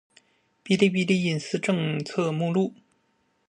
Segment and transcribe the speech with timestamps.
[0.63, 2.73] 《哔哩哔哩隐私政策》目录